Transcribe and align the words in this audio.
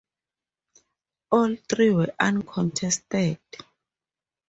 All 1.31 1.55
three 1.69 1.91
were 1.91 2.11
uncontested. 2.19 3.37